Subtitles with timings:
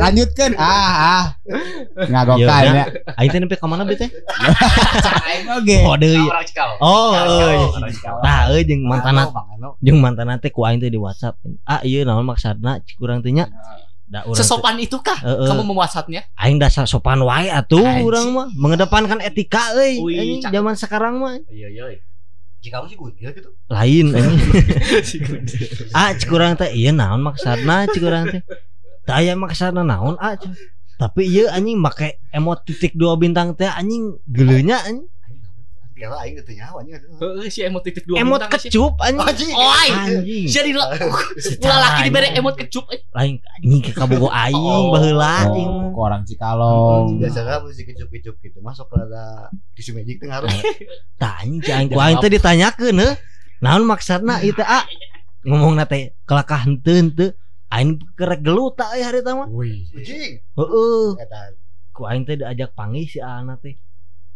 [0.00, 0.56] Lanjutkan.
[0.56, 0.88] Ah,
[1.20, 1.24] ah.
[2.08, 2.84] Ngagokan Iya, ya.
[3.20, 4.08] Aing teh nempe ka mana bete?
[4.08, 5.76] Oke.
[5.84, 5.92] Oh,
[6.48, 6.80] cikal.
[6.80, 7.60] Oh, euy.
[8.24, 9.76] Tah euy jeung mantana Bang Eno.
[9.84, 11.36] jeung mantana teh ku aing teh di WhatsApp.
[11.68, 13.52] Ah, ieu naon maksudna cik urang teh nya.
[14.08, 15.44] Da urang teh- Sesopan itukah Heeh.
[15.44, 16.24] kamu memuasatnya?
[16.40, 22.00] aing dasar sopan wae atuh urang mah mengedepankan etika euy zaman sekarang mah Iya iya.
[22.64, 22.96] Jika kamu sih
[23.28, 23.50] gitu.
[23.68, 24.06] lain
[26.00, 28.40] ah cik urang teh iya naon maksudna cik urang teh
[29.06, 30.50] tah aya maksudna naon ah cik.
[30.96, 35.06] tapi iya anjing make emot titik dua bintang teh anjing geuleunya anjing
[35.96, 36.92] lah aing teu nyawa anjing.
[36.92, 39.48] Heeh, si emot titik dua emot kecup anjing Anjing.
[39.50, 39.94] Oh, aing.
[39.96, 42.84] anjing Jadi lah, ulah laki dibere emot kecup.
[42.92, 43.00] eh.
[43.16, 44.92] lain anjing ke kabogo aing Oh.
[44.92, 45.88] baheula anjing Oh, mah.
[45.88, 47.16] ke orang Cikalong.
[47.16, 48.58] Biasa kan mesti kecup-kecup gitu.
[48.60, 50.52] Masuk ke ada tisu magic teh ngaruh.
[51.22, 53.14] tah anjing cik aing ku aing teh ditanyakeun heuh
[53.56, 54.84] naon maksudna ieu teh ah
[55.48, 57.32] ngomongna teh kelakah henteu henteu
[57.76, 59.84] aing kerek gelut tak euy harita mah Wih.
[59.92, 61.52] Heeh Eta
[61.92, 63.76] ku aing teh diajak panggil si Ana teh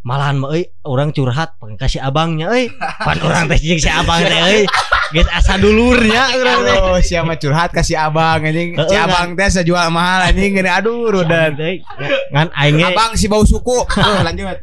[0.04, 4.20] malahan mah euy orang curhat pengen kasih abangnya euy pan orang teh jeung si abang
[4.20, 4.64] teh euy
[5.10, 8.78] geus asa dulurnya urang teh Aduh, siapa curhat kasih abang anjing.
[8.78, 11.58] Si abang teh sejual mahal anjing gini aduh rudan.
[11.58, 11.82] Teh,
[12.30, 13.84] ngan aing ge, Abang si bau suku.
[14.24, 14.56] Lanjut.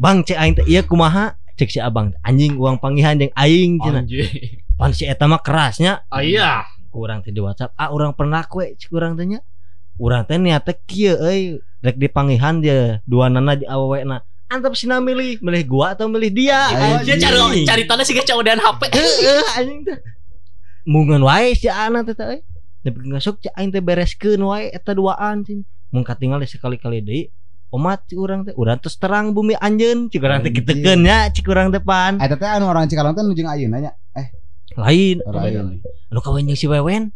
[0.00, 4.00] bang cek aing teh ieu kumaha cek si abang anjing uang panggihan jeung aing cenah
[4.00, 4.24] Anjing.
[4.80, 6.64] pan si eta mah kerasnya Oh iya.
[6.90, 9.40] Kurang teh di WhatsApp ah urang pernah kue cek urang teh nya
[9.96, 14.98] urang teh niat teh kieu euy rek dipanggihan dia dua nana di awewena antep sina
[14.98, 16.58] milih milih gua atau milih dia
[17.06, 18.90] Dia cari cari tanda sih dan HP.
[18.90, 19.96] Heeh, anjing teh.
[20.82, 22.42] Mungan wae si Ana teh teh.
[22.82, 25.62] Nepi ngasuk cek aing teh bereskeun wae eta duaan cing.
[25.94, 27.22] Mun katinggal sekali-kali deui
[27.70, 30.66] Omat cik urang teh, urang terus terang bumi anjeun cik urang teh Anjing.
[30.66, 32.18] gitekeun nya cik urang depan.
[32.18, 33.92] Eta teh anu orang Cikalong teh nu jeung ayeuna nya.
[34.80, 35.66] Lain, Lain.
[36.08, 37.12] lu kawin si Wewen.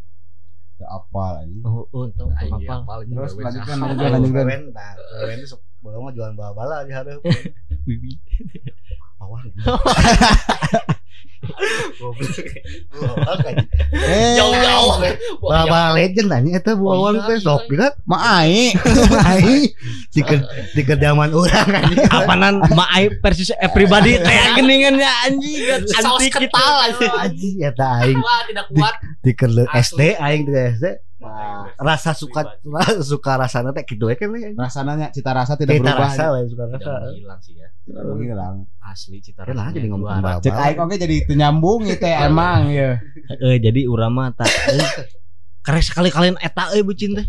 [0.75, 1.63] Teu apal anjing.
[1.63, 2.79] Oh, oh, tong Aing apal.
[2.83, 3.87] apal ini Terus lanjutkan, sah.
[3.87, 4.45] lanjutkan, lanjutkan.
[4.45, 7.21] Wewen, nah, wewen itu sok bawa mah jualan bala-bala di hareup.
[7.89, 8.17] Wiwi.
[9.21, 9.45] Awal.
[13.45, 13.55] Kan.
[13.95, 14.93] Eh, Jauh-jauh.
[15.43, 17.89] Bala-bala legend anjing eta bu awal teh sok gitu.
[18.09, 18.73] mah ai.
[19.31, 19.71] Ai.
[20.11, 20.21] Di
[20.75, 22.07] di kedaman orang anjing.
[22.09, 25.85] Apanan ma aib versus everybody teh geningan ya anjing.
[25.85, 26.49] Anti kita.
[26.49, 27.13] kental anjing.
[27.13, 28.95] Anjing eta aing Wah, tidak kuat.
[29.25, 29.65] di Asli.
[29.75, 30.87] SD aing di SD.
[31.25, 32.61] Nah, rasa suka
[33.11, 34.31] suka rasana teh kitu we kan.
[34.55, 36.05] Rasanya cita rasa tidak Kita berubah.
[36.05, 36.93] rasa we suka rasa.
[37.17, 37.69] Hilang sih ya.
[37.89, 38.69] Hilang.
[38.85, 40.09] Asli cita Ya lah rasanya jadi ngomong.
[40.45, 43.01] Cek aing oke jadi teu nyambung itu emang ya.
[43.41, 45.09] Eh jadi urang mah tak eh,
[45.65, 47.27] karek sekali-kalian eta euy bucin teh.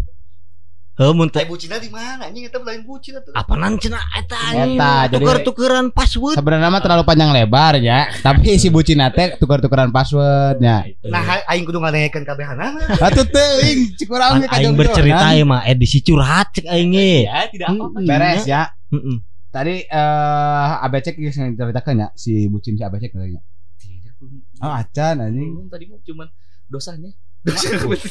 [0.96, 3.36] Heuh mun teh bucina di mana anjing eta lain bucin atuh.
[3.36, 4.80] apanan cenah eta anjing.
[4.80, 6.40] Eta, tuker-tukeran password.
[6.40, 10.88] Sebenarnya mah terlalu panjang lebar ya, tapi si bucin teh tukar-tukaran passwordnya.
[11.04, 12.80] Nah, ha- aing kudu nganekeun kabehanana.
[13.12, 17.28] Atuh teuing cik urang ge aing bercerita ya mah edisi curhat cek aing ge.
[17.28, 17.98] Ya, tidak apa-apa.
[18.00, 18.08] Hmm.
[18.08, 18.72] Beres ya.
[18.96, 19.18] Heeh.
[19.52, 23.44] Tadi eh Abecek geus ceritakeun ya si bucin si Abecek katanya.
[23.84, 24.16] Tidak.
[24.64, 25.68] Oh acan anjing.
[25.68, 26.28] Tadi mah cuman
[26.72, 27.12] dosanya.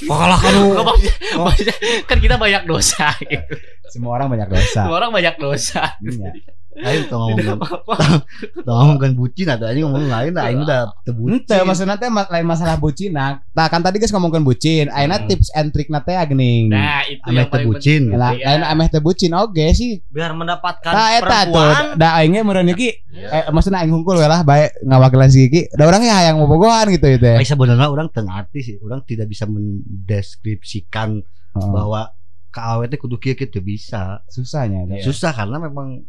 [0.04, 0.62] Pakalah kamu.
[0.68, 1.74] Nggak, maksudnya- maksudnya
[2.06, 3.54] kan kita banyak dosa gitu.
[3.88, 4.80] Semua orang banyak dosa.
[4.82, 5.82] Semua orang banyak dosa.
[6.00, 6.30] Iya.
[6.74, 7.94] Tong Tidak ngomong apa-apa.
[8.66, 11.38] tong ngomongkeun bucin atuh anjing ngomong lain aing udah teu bucin.
[11.38, 13.38] Ente maksudnya teh lain masalah bucin nah.
[13.48, 14.86] Nah, kan tadi guys ngomongin bucin.
[14.88, 15.28] Ayeuna Hmm.
[15.28, 16.68] tips and trick nate geuning.
[16.68, 18.02] Nah, itu Ame yang paling bucin.
[18.04, 18.18] penting.
[18.18, 18.44] Lah, Iya.
[18.50, 20.02] lain ameh teh bucin oge sih.
[20.04, 21.94] Biar mendapatkan Tah eta perempuan.
[21.94, 23.28] da aing ge meureun iki Iya.
[23.30, 25.70] eh maksudna aing hungkul we lah bae ngawakilan si Kiki.
[25.70, 27.36] Da urang ge hayang bobogohan gitu ya teh.
[27.36, 31.22] Ai sebenarnya orang teu ngarti sih, orang tidak bisa mendeskripsikan
[31.54, 32.10] bahwa
[32.50, 34.22] KAW teh kudu kieu kieu teu bisa.
[34.26, 34.86] Susahnya.
[34.86, 34.98] da.
[35.00, 36.02] Susah karena memang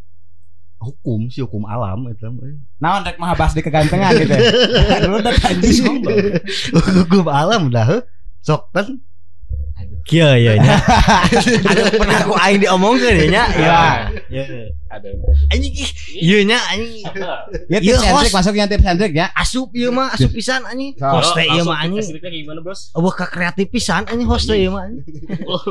[0.80, 2.28] hukum sih hukum alam itu.
[2.80, 4.36] Naon rek mah bahas di kegantengan gitu.
[5.10, 6.04] Lu udah anjing.
[7.04, 8.04] hukum alam dah.
[8.46, 9.02] Sok kan
[10.06, 10.78] Kieu ya nya.
[11.66, 13.44] Ada pernah aku aing diomongkeun ya nya.
[13.58, 13.82] Iya.
[14.30, 14.44] Ya.
[14.94, 15.10] Ada.
[15.50, 15.90] Anjing ih,
[16.22, 17.02] ieu nya anjing
[17.66, 18.38] Ya Iya, tips and trick host.
[18.38, 19.34] masuknya tips and trick ya.
[19.34, 20.94] asup ieu mah asup pisan anjing.
[21.02, 22.06] Host teh ieu mah anjing.
[22.22, 22.62] Gimana?
[22.70, 24.86] Eueuh ka kreatif pisan anjing host teh ieu mah.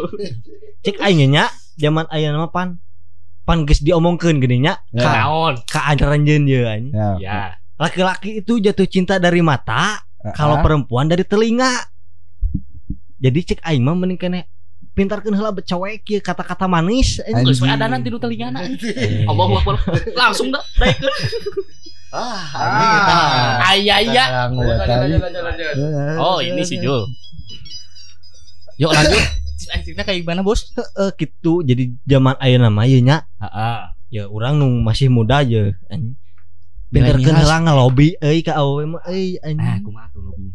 [0.85, 1.47] Cek aing nya
[1.79, 2.83] zaman ayeuna mah pan
[3.45, 5.01] pan geus diomongkeun geuning nya Ya.
[5.01, 5.55] ka Naon?
[5.65, 6.93] ka anjeun ieu anjing.
[6.93, 7.09] Ya.
[7.17, 7.39] Ya.
[7.75, 10.01] Laki-laki itu jatuh cinta dari mata,
[10.33, 11.85] kalau perempuan dari telinga.
[13.17, 14.41] Jadi cek aing mah mending kene
[14.93, 17.19] pintarkeun heula becewek ieu kata-kata manis.
[17.21, 18.63] Geus we ada nanti nu telingana.
[19.25, 19.75] Allahu Akbar.
[20.15, 21.13] Langsung dah daekeun.
[22.11, 22.47] ah Ah.
[22.55, 23.17] anjing eta.
[23.67, 24.25] Aya ya.
[24.47, 25.21] Tang, Lanjut, tang.
[25.21, 25.75] lanjut, lanjut.
[26.17, 27.03] Oh, ini si Jul.
[28.77, 29.19] Yuk lanjut.
[29.75, 30.71] Anjingnya kayak gimana, Bos?
[30.77, 31.65] Eh gitu.
[31.65, 33.83] Jadi zaman ayeuna mah ieu nya Heeh.
[34.11, 35.75] ya orang nu masih muda aja
[36.91, 37.27] Milenials.
[37.39, 39.83] heula ngelobi euy ka awewe mah euy Nah, anjing.
[39.83, 40.55] kumaha tuh lobinya?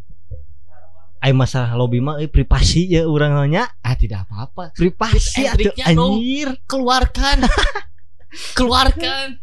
[1.19, 3.67] Ai masalah lobby mah euy privasi ya urang nya.
[3.83, 4.71] Ah tidak apa-apa.
[4.71, 6.15] Privasi atuh dong.
[6.15, 6.55] anjir.
[6.63, 7.43] Keluarkan.
[8.57, 9.35] Keluarkan.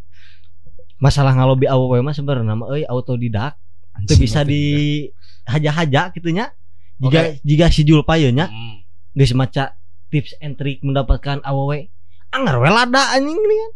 [0.97, 3.61] Masalah ngalobi awewe mah sebenarnya mah euy autodidak.
[4.05, 5.05] Teu bisa di
[5.45, 6.49] haja-haja gitu nya.
[6.97, 8.81] Jika jika si Julpa ye nya Hmm.
[9.13, 9.77] geus maca
[10.09, 11.93] tips and trick mendapatkan awewe.
[12.33, 13.71] Anger we lada anjing ini kan.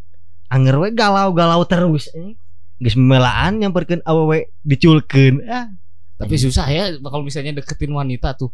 [0.51, 2.35] Anger we galau-galau terus anjing.
[2.81, 5.45] Geus memelaan nyamperkeun awewe diculkeun.
[5.45, 5.69] Ah,
[6.17, 8.49] Tapi susah ya kalau misalnya deketin wanita tuh.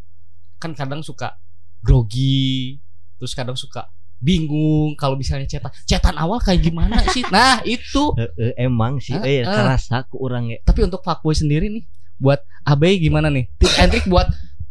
[0.60, 1.38] Kan kadang suka
[1.80, 2.78] grogi,
[3.16, 5.72] terus kadang suka bingung kalau misalnya cetan.
[5.86, 7.24] Cetan awal kayak gimana sih?
[7.34, 8.12] Nah, itu.
[8.58, 10.60] Emang sih eh karasa ku urang ge.
[10.66, 11.84] Tapi untuk fuckboy sendiri nih
[12.18, 13.46] buat Abe gimana nih?
[13.62, 14.28] Tips and trick buat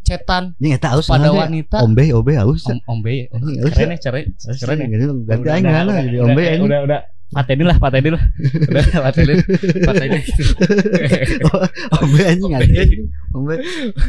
[0.07, 1.83] cetan Ini nggak tahu pada wanita.
[1.83, 2.63] Ombe, ombe haus.
[2.63, 3.27] Om, ombe.
[3.27, 3.75] Ini nggak.
[3.75, 4.25] Keren ya, keren.
[4.39, 4.87] Keren ya.
[5.27, 6.67] Ganti udah, ngana udah, jadi ombe anjing.
[6.71, 7.01] Udah, udah.
[7.27, 8.23] Patenin lah, patenin lah.
[8.71, 9.37] Udah, patenin.
[9.83, 10.21] Patenin.
[11.99, 13.03] Ombe anjing anjing.
[13.35, 13.55] Ombe.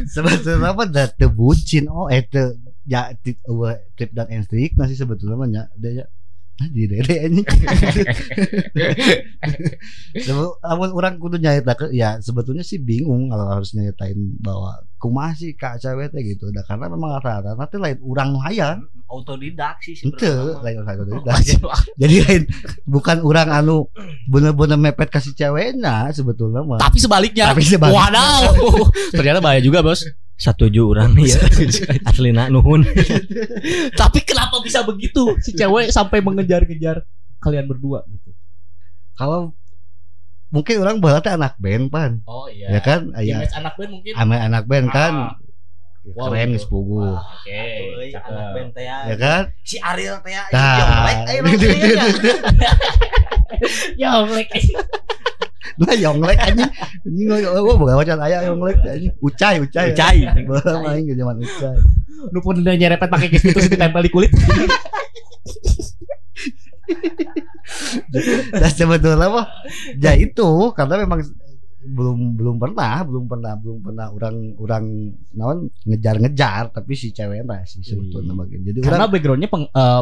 [0.07, 1.91] Sebetulnya apa dah teu bucin.
[1.91, 2.55] Oh, eta
[2.87, 5.63] ya tip eueuh, tip dan and trick masih sebetulnya mah nya
[6.67, 7.15] di dede.
[10.19, 15.55] Sebe- Lamun orang kudu ke ya sebetulnya sih bingung kalau harus nyeritain bahwa kumaha sih
[15.55, 16.51] kak cewek teh gitu.
[16.51, 18.83] Nah, karena memang rata-rata nanti lain urang nu hayang.
[19.09, 20.59] Autodidak sih sebenarnya.
[20.59, 21.23] lain urang anu
[22.01, 22.43] Jadi lain
[22.83, 23.87] bukan orang anu
[24.27, 26.79] bener-bener mepet kasih ceweknya sebetulnya mah.
[26.83, 27.55] Tapi sebaliknya.
[27.55, 27.95] Tapi sebaliknya.
[28.11, 28.41] Wadaw.
[29.17, 30.03] Ternyata bahaya juga, Bos.
[30.39, 31.39] Satuju urang nih ya.
[32.07, 32.87] Aslina nuhun.
[33.99, 35.35] Tapi kenapa bisa begitu?
[35.43, 37.03] Si cewek sampai mengejar-ngejar
[37.43, 38.31] kalian berdua gitu.
[39.19, 39.51] Kalau
[40.47, 43.11] mungkin orang teh anak band pan, Oh ya kan?
[43.19, 44.11] Ya, Image anak band mungkin.
[44.15, 45.13] ame anak band kan.
[45.13, 45.35] Ah.
[46.15, 46.55] Wow, Keren gitu.
[46.55, 47.03] geus pugu.
[47.11, 47.63] Oke.
[48.15, 48.79] cakep.
[49.11, 49.43] Ya kan?
[49.67, 50.47] Si Ariel teh ya.
[50.55, 51.19] Nah.
[53.99, 54.47] Ya, Black.
[55.79, 56.71] Nah, yonglek anjing.
[57.07, 57.25] Anjing
[57.63, 59.13] gua boga wacan aya yonglek anjing.
[59.19, 59.95] Ucai, ucai.
[59.95, 60.17] Ucai.
[60.43, 61.77] Bahala main ke zaman ucai.
[62.29, 64.31] Nu pun udah nyerepet pakai kis itu ditempel di kulit.
[68.51, 69.45] Nah, sebetulnya mah
[69.95, 71.21] ya itu karena memang
[71.79, 74.85] belum belum pernah belum pernah belum pernah orang orang
[75.31, 78.39] naon ngejar-ngejar tapi si cewek lah sebetulnya Iya.
[78.43, 80.01] bagian jadi Karena orang backgroundnya peng- eh,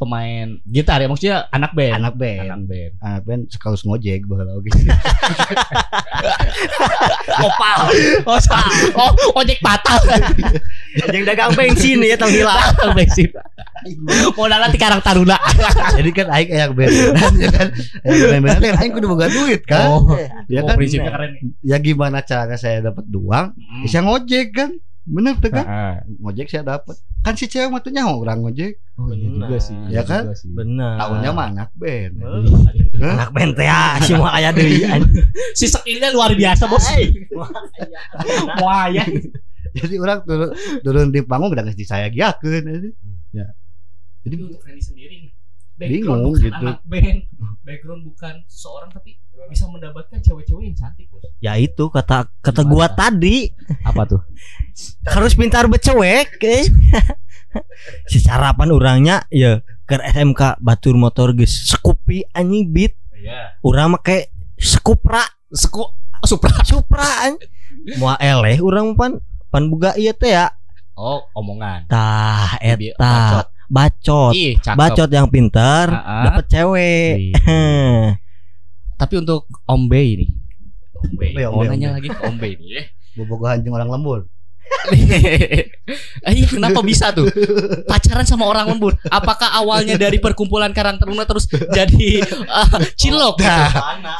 [0.00, 2.00] pemain gitar ya maksudnya anak band.
[2.00, 2.48] anak band.
[2.48, 2.92] Anak band.
[3.04, 4.72] anak band sekaligus ngojek bahala oke
[7.40, 7.78] Opal.
[8.24, 10.00] Oh, sa- oh, ojek patah.
[11.12, 12.56] Yang dagang bensin ya tong hilang.
[12.56, 13.28] Patah bensin.
[14.36, 15.36] Modalnya di Karang Taruna.
[15.96, 16.92] jadi kan aing ayak band.
[17.36, 17.68] Ya kan?
[18.08, 19.88] Ayak band kan aing kudu boga duit kan?
[19.88, 20.16] Oh,
[20.48, 20.76] ya oh, kan?
[20.80, 24.70] prinsipnya keren ya gimana caranya saya dapat uang bisa ngojek kan?
[25.04, 25.66] Bener tuh kan?
[26.20, 26.96] Ngojek saya dapat.
[27.20, 29.76] Kan si cewek mah tuh nyaho orang ngojek Oh iya juga sih.
[29.88, 30.28] Ya kan?
[30.36, 30.52] sih.
[30.52, 31.00] Bener.
[31.00, 33.16] tahunnya mah anak band Iya.
[33.16, 34.84] Anak band teh ya, si moal aya deui.
[35.58, 36.84] Si skillnya luar biasa bos.
[38.60, 39.04] Wah ya.
[39.70, 40.50] jadi orang turun
[40.82, 42.90] turun di panggung udah ngasih saya giakeun ya jadi
[44.20, 45.30] Jadi untuk Randy sendiri nih,
[45.80, 46.60] Bingung, background bukan gitu.
[46.60, 47.18] anak band,
[47.64, 49.16] background bukan seorang tapi
[49.48, 51.24] bisa mendapatkan cewek-cewek yang cantik bos.
[51.40, 53.48] Ya itu kata kata gua tadi
[53.80, 54.20] Apa tuh?
[55.08, 56.68] harus pintar becewek eh.
[58.04, 63.52] si sarapan orangnya ya ke SMK Batur Motor geus Scoopy anjing beat Iya.
[63.60, 65.84] urang make Supra Seku
[66.22, 66.52] Supra.
[66.64, 67.48] Supra anjing.
[67.96, 70.48] Moal eleh urang pan pan buga ieu teh ya
[70.94, 71.84] Oh, omongan.
[71.86, 74.76] tah eta bacot Ih, cakep.
[74.76, 76.22] bacot yang pintar Ah, ah.
[76.28, 78.16] dapat cewek Iya.
[79.00, 80.26] Tapi untuk Ombe ini.
[80.94, 81.24] Ombe.
[81.30, 81.96] Ombe, Mau Ombe, nanya Ombe.
[81.96, 82.82] lagi ke Ombe ini ya.
[83.12, 84.28] bobogoh anjing orang lembur
[86.32, 87.28] iya kenapa bisa tuh
[87.84, 88.96] pacaran sama orang lembur?
[89.08, 93.50] Apakah awalnya dari perkumpulan Karang Taruna terus jadi uh, cilok gitu?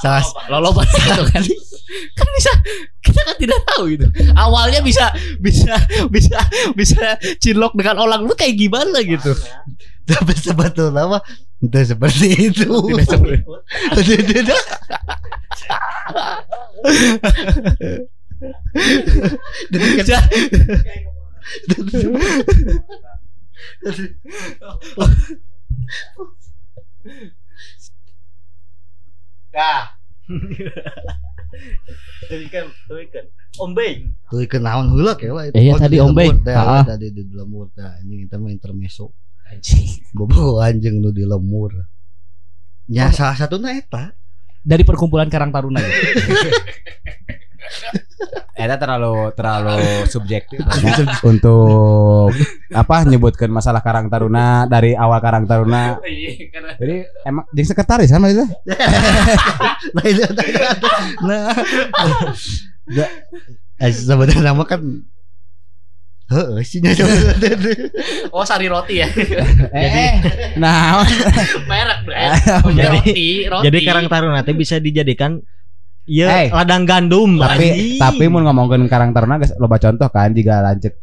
[0.00, 1.42] salah Lolo gitu kan?
[2.14, 2.52] Kan bisa
[3.02, 4.06] kita kan tidak tahu itu.
[4.34, 5.10] Awalnya bisa
[5.42, 5.74] bisa
[6.12, 6.38] bisa
[6.76, 9.32] bisa cilok dengan orang lu kayak gimana gitu?
[10.10, 11.22] tapi sebetulnya mah
[11.62, 13.46] itu seperti itu Tidak seperti-
[14.26, 14.62] Tidak.
[19.72, 20.28] Jadi kan Ja-
[32.20, 33.24] Tapi kan, tapi kan
[33.58, 34.14] Ombe.
[34.24, 35.98] tuh kenaon heula ke lah Iya, tadi
[36.54, 36.86] Ah.
[36.86, 39.10] tadi di lemur teh anjing kita mah intermeso
[39.44, 40.06] Anjing.
[40.14, 41.74] bobogoh anjing nu di lemur
[42.86, 44.14] nya salah satunya eta.
[44.60, 45.94] Dari perkumpulan Karang Taruna gitu.
[48.60, 50.60] Eta terlalu terlalu subjektif
[51.30, 52.30] untuk
[52.70, 55.96] apa nyebutkan masalah Karang Taruna dari awal Karang Taruna.
[56.76, 58.44] Jadi emang jadi sekretaris sama itu.
[59.96, 60.24] nah itu
[61.24, 61.50] nah
[62.86, 63.08] nah
[63.80, 64.82] eh, sebenarnya nama kan
[66.30, 66.78] Heeh, sih.
[68.30, 69.10] Oh sari roti ya.
[69.74, 70.10] Eh,
[70.54, 71.02] nah,
[71.66, 72.14] Merek bro.
[72.70, 73.64] Jadi- roti, roti.
[73.66, 75.42] Jadi Karang Taruna teh bisa dijadikan
[76.04, 76.46] ya Hey.
[76.48, 77.98] ladang gandum tapi anjing.
[77.98, 80.96] tapi mun ngomongkeun Karang Taruna geus loba contoh kan jika lancek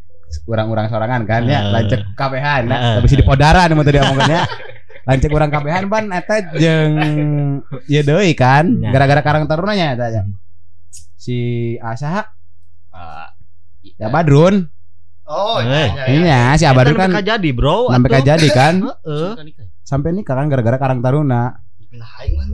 [0.44, 1.72] orang-orang sorangan kan ya Eh.
[1.72, 2.70] lancek kabehan Eh.
[2.70, 4.42] nah bisa di podaran mun tadi omongkeunnya
[5.04, 6.94] lancek urang kabehan ban eta jeung
[7.86, 10.26] ya deui kan gara-gara Karang Taruna nya eta
[11.16, 11.38] si
[11.78, 12.28] Asa
[12.90, 13.30] Ah,
[13.96, 14.68] ya Badrun
[15.24, 15.92] Oh, Eh.
[16.10, 19.32] ini ya si Abadrun kan kan jadi bro sampai jadi kan Heeh.
[19.82, 22.48] sampai nikah kan gara-gara Karang Taruna Nah, aing mah.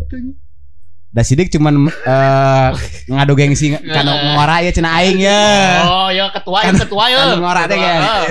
[1.14, 2.70] Da sidik cuman eh
[3.14, 5.42] ngadu gengsi kan ngora ya cenah aing ya.
[5.86, 7.18] Oh, ya ketua ya ketua ya.
[7.22, 8.00] Kan ngora teh kan.
[8.02, 8.24] Ah.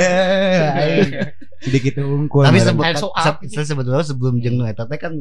[0.83, 1.11] Aing.
[1.63, 2.43] Sidik itu unggul.
[2.43, 2.59] Tapi
[3.47, 5.15] sebetulnya sebelum jeung nu eta teh kan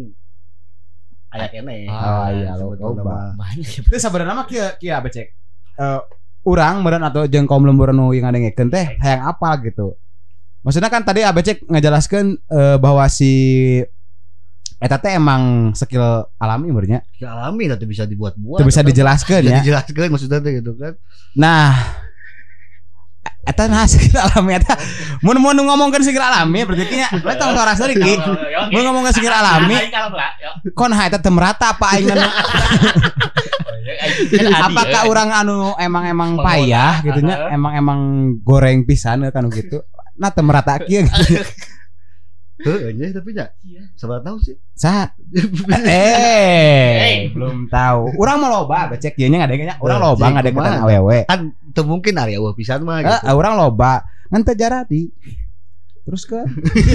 [1.32, 1.86] aya kene.
[1.86, 3.38] Oh, iya, loba.
[3.38, 3.86] Banyak.
[3.86, 5.38] Itu sebenarnya mah kieu kieu becek.
[5.77, 6.01] Eh
[6.41, 9.94] urang meureun atau jeung kaum lembur nu yang ngadengekeun teh hayang apa gitu.
[10.65, 13.34] Maksudnya kan tadi Abecek ngejelaskan eh, bahwa si
[14.79, 17.01] eta teh emang skill alami menurutnya.
[17.19, 18.61] Ya alami teu bisa dibuat-buat.
[18.61, 19.57] Itu bisa Atau- dijelaskan ya.
[19.59, 20.93] dijelaskan maksudnya teh gitu kan.
[21.35, 21.73] Nah,
[23.41, 24.77] eta nah skill alami eta.
[25.25, 28.13] Mun mun ngomongkeun skill alami berarti nya we tong tora sorry ki.
[28.71, 29.75] Mun ngomongkeun skill alami
[30.77, 32.21] kon ha eta teu merata apa aing anu
[34.61, 37.99] apakah orang anu emang emang payah gitu nya emang emang
[38.45, 39.81] goreng pisan kan gitu
[40.15, 41.41] nah teu merata kieu gitu.
[42.62, 43.46] Heeh, nya tapi nya.
[43.94, 44.56] Sabar tahu sih.
[44.74, 45.10] Sa
[45.88, 47.27] Hey.
[47.27, 48.13] eh belum tahu.
[48.15, 50.84] Urang mah loba becek ieu nya ngadengnya urang loba kumaha?
[50.84, 53.34] awewe Kan teu mungkin area eueuh pisan mah Eh, gitu.
[53.34, 54.06] urang loba.
[54.30, 55.10] Ngan teu jaradi.
[56.01, 56.34] Terus ke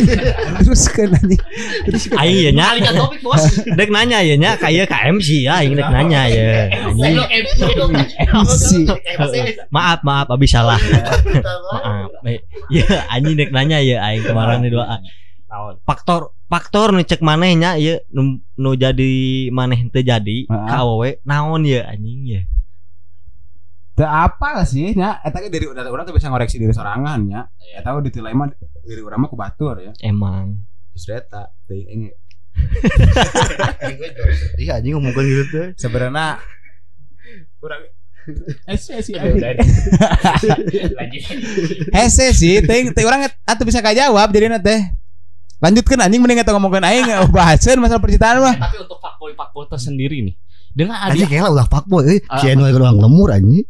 [0.67, 1.39] terus ke nanti
[1.87, 2.65] terus ke Aing ya nya.
[2.75, 3.39] Alihkan topik bos.
[3.65, 4.59] dek nanya ya nya.
[4.59, 6.43] Kayak KMC ya aing dek nanya ya
[8.35, 8.83] MC
[9.71, 10.75] maaf maaf abi salah.
[11.47, 12.11] Maaf.
[12.67, 14.75] Ya anjing dek nanya ya aing kemarin di
[15.87, 21.87] faktor faktor nu cek manehnya ya nu, nu jadi maneh teu jadi awewe naon ya
[21.87, 22.43] anjing ya.
[23.97, 25.23] Teu apa lah sih nya?
[25.25, 27.49] Eta ge diri urang urang teh bisa ngoreksi diri sorangan nya.
[27.73, 28.53] Eta we ditilai mah
[28.85, 29.93] diri urang mah ku batur ya.
[30.05, 30.61] Emang.
[30.93, 32.11] Justru eta teuing enge.
[34.57, 35.67] Iya anjing ngomongkeun gitu teh.
[35.76, 36.41] sebenarnya
[37.61, 37.85] kurang
[38.67, 39.45] Hese sih Lanjut.
[41.95, 44.81] Hese sih Ting Ting orang Atau bisa kajawab Jadi teh
[45.57, 49.65] Lanjutkan anjing Mending kita ngomongin Aing oh, Bahasan masalah percintaan mah Tapi untuk fuckboy fuckboy
[49.69, 50.35] tersendiri nih.
[50.77, 52.19] Dengan Anjing adik kayak lah ulah fuckboy euy.
[52.29, 53.65] Ah, Si Eno orang lemur anjing.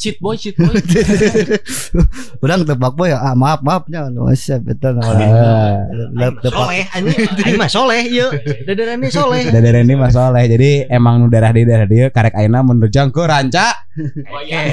[0.00, 0.72] cheat boy cheat boy.
[2.44, 4.32] Urang teu fuckboy ah maaf maafnya anu Ah.
[6.40, 8.28] Teu soleh anjing mah soleh ieu
[8.64, 12.60] dadarane soleh Dari ini Mas Soleh Jadi emang nu darah di darah dia Karek Aina
[12.64, 13.89] menurjang ke ranca iya.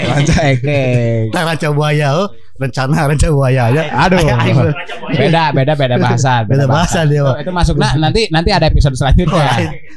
[0.08, 0.82] Ranca eke
[1.34, 2.28] Ranca buaya oh.
[2.58, 3.82] rencana ranca buaya aja.
[4.08, 4.18] Aduh
[5.14, 7.22] Beda beda beda bahasa Beda bahasa dia.
[7.22, 9.46] Itu, itu masuk nah, nanti nanti ada episode selanjutnya.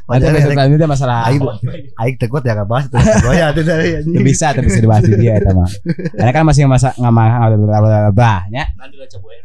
[0.05, 1.41] Nanti episode selanjutnya masalah Aing
[2.05, 4.25] aing teu kuat ya kabahas teu buaya teh dari itu anjing.
[4.25, 5.71] bisa itu bisa dibahas di dia itu mah.
[6.21, 7.49] Karena kan masih masa ngamah
[8.13, 9.37] bahnya Nanti baca boy.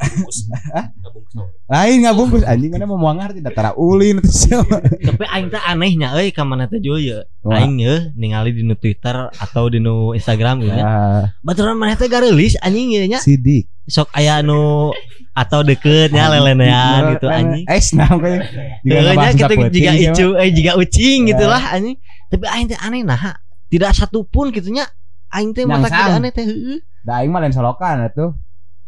[1.16, 1.48] Bungkus.
[1.66, 4.84] Lain nggak bungkus anjing mana mau muangar tidak tara ulin itu siapa.
[4.84, 8.76] tapi aing teh anehnya euy ka mana teh jual ya aing ye ningali di nu
[8.76, 13.72] Twitter atau di nu Instagram gitu Ah, baturan maneh teh garelis anjing ye nya Sidik.
[13.88, 14.92] sok aya nu
[15.32, 18.40] atau deketnya lelenean gitu anjing Eh, nah kayak
[18.84, 21.96] Heeh kita ya, juga icu eh juga ucing gitulah anjing.
[22.28, 23.40] Tapi aing teh aneh nah.
[23.66, 24.84] Tidak satu pun gitunya
[25.32, 26.78] aing teh mata tidak aneh teh heeh.
[27.02, 28.36] Da aing mah lain solokan atuh.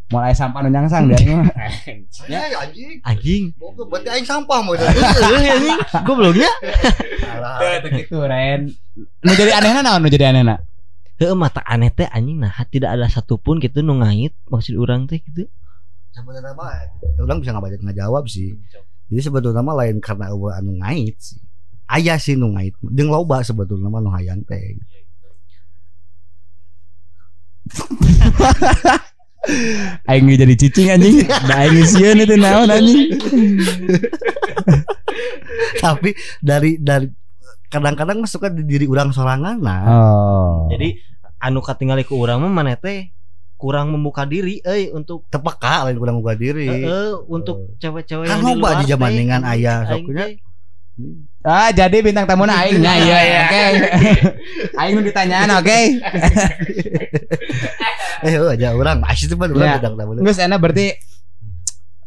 [0.07, 1.51] Mulai sampah nu nyangsang dia mah.
[2.31, 3.03] Ya anjing.
[3.03, 3.43] Anjing.
[3.59, 5.75] Berarti aing sampah mau Heeh anjing.
[6.07, 6.47] Gobloknya.
[7.83, 8.71] Teu gitu Ren.
[8.95, 10.63] Nu jadi anehna naon nu jadi anehna?
[11.19, 15.11] Heeh mata aneh teh anjing nah tidak ada satu pun gitu nu ngait maksud orang
[15.11, 15.43] teh gitu.
[16.15, 16.87] Sebenarnya mah
[17.19, 18.55] orang bisa ngabaca ngajawab sih.
[19.11, 21.43] Jadi sebetulnya mah lain karena eueuh anu ngait sih.
[21.83, 22.79] Aya sih nu ngait.
[22.79, 24.79] Jeung loba sebetulnya mah nu hayang teh.
[30.09, 31.17] Aing jadi cicing anjing.
[31.47, 33.15] Da aing sieun itu naon anjing.
[35.81, 36.09] Tapi
[36.43, 37.07] dari dari
[37.67, 39.81] kadang-kadang suka di diri orang sorangan nah.
[39.87, 40.67] Oh.
[40.71, 40.99] Jadi
[41.37, 43.13] anu katingali ku urang mah maneh teh
[43.57, 46.69] kurang membuka diri euy untuk tepeka lain kurang buka diri.
[46.69, 49.65] heeh untuk cewek-cewek Kan yang di loba luar di zaman dengan anjing.
[49.65, 50.25] aya Aing soknya.
[51.45, 53.41] Ah, jadi bintang tamuna aing nya iya iya.
[53.45, 53.63] Oke.
[54.81, 55.79] Aing nu ditanyaan oke.
[58.25, 59.45] Eh heuh aja orang masih tuh Ya.
[59.53, 60.11] urang bedang tamu.
[60.25, 60.97] Geus enak berarti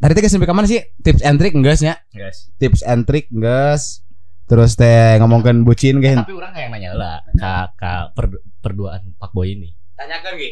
[0.01, 0.81] Tadi teh sampai ke mana sih?
[1.05, 2.01] Tips and trick geus nya?
[2.17, 2.49] Guys.
[2.57, 4.01] Tips and trick geus.
[4.49, 6.17] Terus teh ngomongkeun bucin geus.
[6.25, 8.33] Tapi orang kayak nanya lah ka, ka per,
[8.65, 9.69] perduaan fuckboy ini.
[10.01, 10.51] Tanyakan Gi.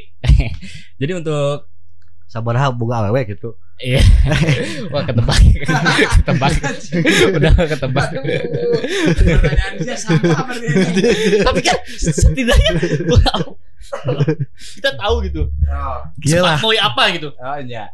[1.01, 1.65] Jadi untuk
[2.29, 3.57] sabaraha boga awewe gitu.
[3.79, 4.03] Iya.
[4.93, 5.39] Wah ketebak.
[6.19, 6.53] ketebak.
[7.39, 8.09] Udah ketebak.
[8.11, 11.03] Pertanyaannya sama berarti.
[11.47, 12.73] Tapi kan setidaknya
[14.79, 15.43] kita tahu gitu.
[15.71, 16.59] Oh, Gila.
[16.59, 17.31] Mau apa gitu.
[17.39, 17.87] oh iya.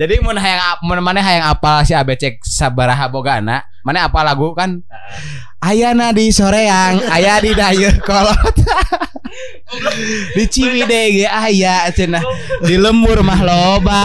[0.00, 4.80] Jadi mun hayang mun mana hayang apa si abecek sabaraha bogana, mana apa lagu kan?
[5.60, 8.56] Ayana di soreang, aya di dayeuh kolot.
[10.34, 12.22] di Ciwidey ge aya cenah.
[12.64, 14.02] Di lembur mah loba.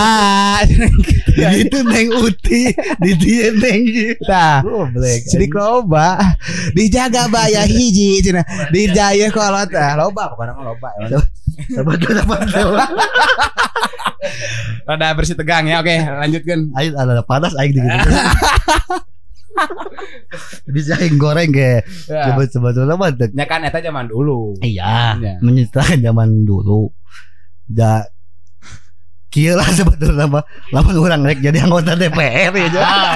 [1.62, 2.72] Itu neng uti,
[3.04, 3.84] di dia neng
[4.24, 5.28] Tah, Goblek.
[5.28, 6.16] sidik loba.
[6.72, 8.46] Dijaga baya hiji cenah.
[8.72, 10.90] Di dayeuh kolot ah loba pokoknya mah loba.
[11.72, 12.40] Sabar sabar.
[14.86, 15.82] Rada bersih tegang ya.
[15.82, 16.72] Oke, lanjutkan.
[16.78, 17.90] Ayo ada panas aing di gitu.
[20.68, 21.82] Bisa aing goreng ge.
[22.10, 22.32] Ya.
[22.32, 24.58] Coba sebetulnya mah dek- Ya kan eta zaman dulu.
[24.60, 25.34] Iya, Iya.
[25.40, 26.92] menyesuaikan zaman dulu.
[27.66, 28.06] Da
[29.32, 32.68] Kieu lah sebetulnya mah lamun urang rek jadi anggota DPR ya.
[32.72, 32.80] Ja.
[32.80, 33.16] Ah,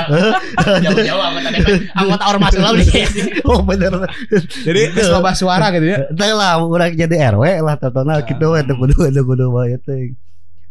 [0.83, 2.87] Jauh-jauh anggota DPR, anggota ormas ulah nih.
[3.47, 3.93] oh bener.
[4.67, 6.11] Jadi loba suara gitu ya.
[6.11, 9.47] Teh lah urang jadi RW lah tontonal kitu we teu kudu teu kudu
[9.79, 10.11] teh.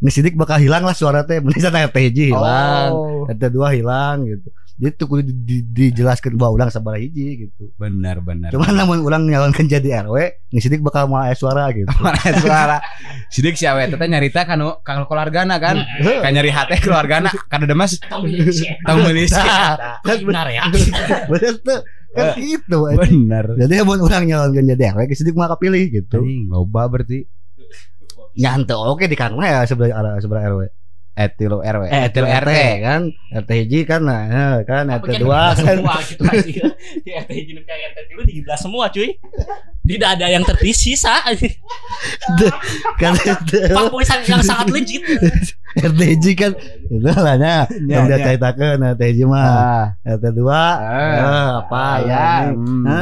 [0.05, 2.93] Nges sidik bakal hilang lah suara teh mending sana hilang.
[2.93, 3.25] Oh.
[3.25, 4.53] Eta dua hilang gitu.
[4.79, 7.75] Jadi tuh kudu di- di- dijelaskeun bahwa urang sabaraha hiji gitu.
[7.75, 8.55] Benar benar.
[8.55, 10.15] Cuman namun urang nyalonkeun jadi RW,
[10.49, 11.91] nges sidik bakal mau aya suara gitu.
[11.99, 12.77] Mana suara
[13.27, 17.99] sidik si awet teh nyarita kanu kanu keluargana kan kan nyari hati keluargana kada demas
[17.99, 18.71] Tahu milisi.
[18.81, 20.63] tahu melis Nah, Benar ya.
[21.27, 21.81] bener tuh.
[22.09, 22.77] Kan gitu.
[22.89, 26.23] bener Jadi mun urang nyalonkeun jadi RW, sidik mah kapilih gitu.
[26.23, 27.27] Anjing, loba berarti
[28.39, 30.71] Nyantai oke di kana ya sebelah sebelah RW.
[31.19, 32.53] Etilu RW Eh, etilu RT RT
[32.87, 33.01] kan,
[33.43, 35.19] RT hiji kan, nah, ya, kan, RT kan?
[35.19, 36.67] dua kan, semua gitu aja.
[37.03, 39.19] Di RT jenis kayak RT dulu dibelah semua cuy.
[39.88, 41.25] Tidak ada yang tersisa.
[43.00, 43.12] kan
[43.73, 45.00] Pak Boysan yang sangat legit.
[45.78, 46.57] RT hiji kan,
[46.90, 48.25] itu lah nya, Ya, yang dia ya.
[48.26, 51.12] ceritakan RT hiji mah, ah RT dua, Ah.
[51.14, 52.25] eh, apa ya.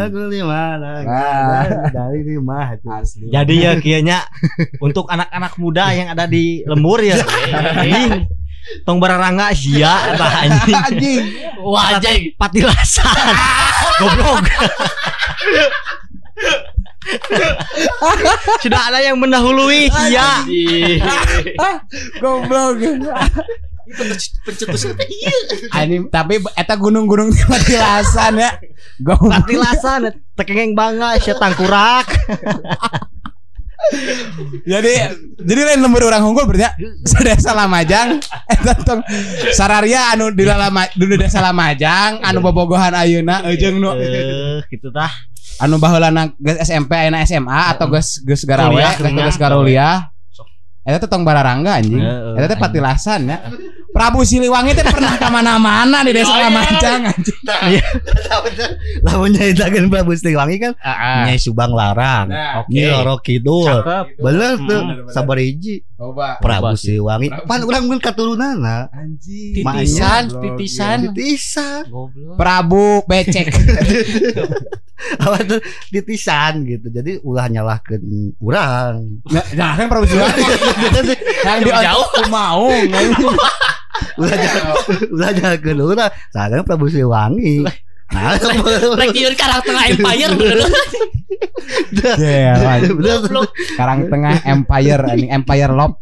[0.05, 1.01] Aku di mana?
[1.07, 1.89] Ah.
[1.89, 2.77] Dari di mana?
[3.01, 4.29] asli Jadi ya kianya
[4.79, 7.17] untuk anak-anak muda yang ada di lembur ya.
[7.17, 8.29] Anjing.
[8.83, 10.75] Tong bararanga sia tah anjing.
[10.75, 11.23] anjing
[11.63, 12.35] Wah, anjing.
[12.35, 13.15] Patilasan.
[14.03, 14.43] Goblok.
[18.65, 20.43] Sudah ada yang mendahului sia.
[22.19, 22.83] goblok
[24.43, 25.31] Pencetusnya teh iya.
[25.87, 28.51] Ini tapi eta gunung-gunung di Patilasan ya.
[28.99, 29.31] Goblok.
[29.31, 32.11] Patilasan tekengeng bangga sia tangkurak.
[34.67, 34.95] Jadi
[35.39, 36.71] jadi lain lembur orang unggul berarti ya.
[37.07, 38.19] Sadesa Lamajang
[38.51, 39.07] eta tong
[39.55, 40.43] sararia anu di
[41.15, 45.15] desa Lamajang anu bobogohan ayeuna eujeung nu Eh, gitu tah.
[45.59, 50.13] Anu baheulana geus SMP ayeuna SMA atau geus geus garawe geus geus garuliah.
[50.87, 51.99] Eta teh tong bararangga anjing.
[52.35, 53.39] Eta teh patilasan ya.
[53.91, 56.47] Prabu Siliwangi teh pernah ka mana-mana di desa Oh, iya.
[56.47, 57.39] Lamajang anjing.
[59.03, 60.73] Lamun nyaritakeun Prabu Siliwangi kan,
[61.25, 62.29] Nyai Subang Larang.
[62.69, 63.83] Nyi Roro Kidul,
[64.15, 65.11] bener tuh, Hmm, bener.
[65.11, 66.39] sabar hiji, Coba.
[66.39, 66.77] Prabu.
[66.77, 69.59] Siliwangi, pan urang mun katurunana, Anjing.
[69.59, 70.99] Titisan, titisan.
[71.11, 71.83] titisan.
[72.37, 73.51] Prabu becek.
[75.25, 75.61] apa tuh?
[75.93, 78.03] Titisan gitu, jadi ulah nyalahkeun
[78.41, 79.21] urang.
[79.29, 80.43] Nah, nah, kan Prabu Siliwangi.
[81.47, 82.09] Yang di Jauh.
[82.33, 82.69] mau
[84.21, 84.37] ulah
[85.13, 85.31] ulah
[85.61, 86.09] ke urang.
[86.33, 87.65] Sekarang Prabu Siliwangi.
[88.07, 90.59] Nah Rek nyieun karakter Empire bener.
[92.23, 92.55] Yeah,
[92.87, 93.19] bener
[93.75, 95.99] Sekarang tengah Empire ini Empire ini.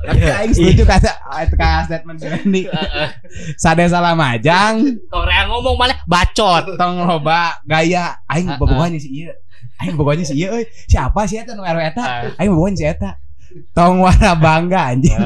[0.00, 2.64] Tapi aing setuju kata kata statement Randy.
[3.62, 6.74] Sade salah majang, Orang ngomong malah bacot.
[6.80, 9.32] tong loba gaya aing bobogohan si ieu.
[9.78, 10.64] Aing bobogohan si ieu euy.
[10.88, 12.32] Siapa sih eta nu RW eta?
[12.40, 13.20] Aing bobogohan si eta.
[13.74, 15.18] Tong warna bangga anjing.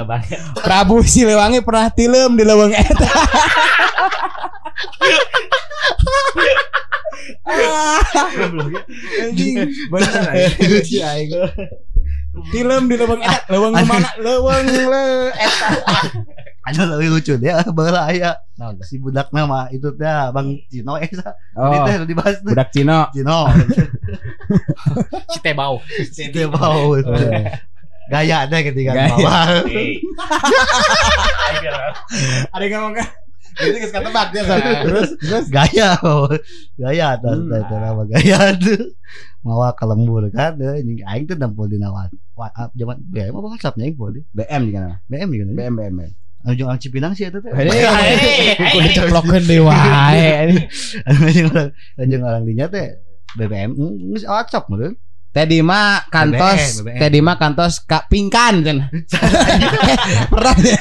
[0.59, 3.11] Prabu Siliwangi pernah tilem di leuweung eta.
[7.45, 8.01] Ah,
[9.23, 11.31] anjing bener anjing.
[12.35, 12.51] si.
[12.51, 14.09] Tilem di leuweung eta, di mana?
[14.19, 15.69] Leuweung le eta.
[16.65, 18.41] ada lebih lucu dia baheula aya
[18.81, 23.05] si budak nama itu teh Bang Cino eh sa Oh, Ini teh dibahas budak Cino.
[23.13, 23.53] Cino
[25.37, 25.77] Si bau.
[26.33, 26.97] dia bau
[28.05, 29.13] gaya deh ketika Gaya.
[29.13, 29.49] bawah
[32.53, 33.09] Ada yang ngomong kan?
[33.55, 34.43] Itu geus katebak dia.
[34.83, 35.95] Terus terus gaya
[36.75, 37.49] gaya Hmm.
[37.49, 38.83] tah tah nama gaya tuh
[39.45, 43.85] mawa ke lembur kan eh, anjing aing teh nampol dina WhatsApp zaman BM apa WhatsAppnya
[43.85, 44.99] aing poe BM juga.
[45.07, 46.01] BM juga nih BM BM.
[46.45, 48.93] anu jeung Cipinang sih eta teh kudu hei.
[48.97, 50.57] ceplokeun deui wae.
[51.05, 52.97] Anu jeung orang anu orang dinya teh
[53.37, 53.71] BBM
[54.17, 54.97] geus WhatsApp meureun
[55.35, 56.87] Teh Dima kantos.
[56.87, 58.87] Teh Dima kantos Kak Pingkan cenah.
[60.31, 60.79] Pernah ya?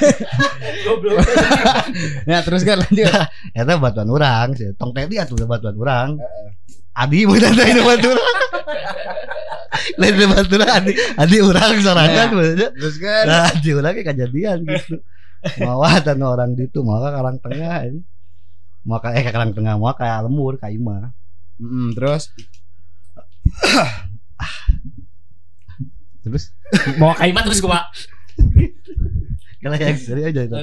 [2.30, 3.10] ya terus kan lanjut.
[3.49, 4.69] Eta batuan orang, sih.
[4.78, 6.21] tong tadi atuh batuan orang.
[6.93, 8.17] Adi mau tanda ini batuan.
[9.97, 12.69] Lain batuan adi adi orang sorangan maksudnya.
[12.77, 14.95] Terus kan Nah, adi orang kayak kejadian gitu.
[15.60, 17.99] Mawa dan orang di itu, mawa karang tengah ini.
[18.86, 21.12] Mau kayak eh, karang tengah, mau kayak lemur, kayak imah.
[21.60, 22.29] Mm, terus
[26.23, 26.56] terus
[26.97, 27.86] Mau kaimat terus gua.
[29.62, 30.56] Kalau yang serius aja itu.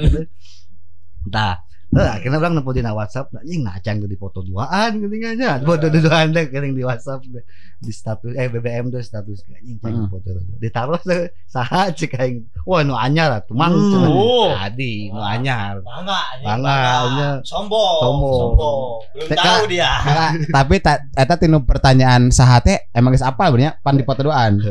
[1.91, 5.59] Eh, akhirnya orang nempo di WhatsApp, nah, anjing ngacang tuh di foto duaan ketinggalannya.
[5.61, 7.43] Foto duaan deh kering di WhatsApp deh.
[7.81, 10.05] di status eh BBM tuh status cang Hmm.
[10.05, 10.53] foto dulu.
[10.61, 12.45] Ditaruh se- saha cek aing.
[12.61, 14.05] Wah nu anyar atuh mang Hmm.
[14.05, 14.53] Oh.
[14.53, 15.81] Tadi nu anyar.
[15.81, 16.77] Bangga, anjing, Bangga,
[17.09, 17.29] nya.
[17.41, 17.99] Sombong,
[18.37, 18.81] Sombong.
[19.17, 19.91] Belum tahu dia.
[19.97, 24.61] Nah, tapi ta, eta tinu pertanyaan sahate emang geus apa benernya pan di foto doan.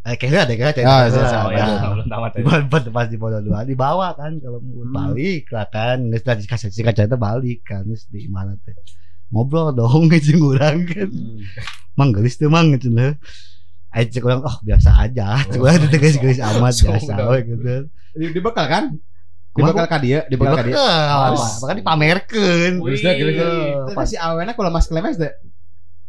[0.00, 1.66] Eh kayaknya ada kayaknya Oh, iya, Oh iya.
[1.76, 2.42] ya, belum tamat ya.
[2.88, 4.88] Pas di foto dua dibawa kan kalau Hmm.
[4.90, 6.08] balik lah kan.
[6.08, 7.84] Nggak tadi kasih si kaca itu balik kan.
[7.84, 8.72] Terus di mana teh
[9.28, 11.08] ngobrol dong ngecing orang kan.
[11.94, 13.12] Mang gelis tuh mang gitu lah
[13.90, 15.42] Ayo cek orang oh biasa aja.
[15.44, 17.74] Coba itu gelis gelis amat biasa gitu.
[18.14, 18.84] Di, dibekal kan?
[19.50, 20.72] Dibekal ka dia, dibekal ka dia.
[20.72, 23.70] Dibekal, apa apa kan dipamerkeun Terus dah kira Wih.
[23.90, 25.34] Tapi si awena kalau Mas Klemes deh.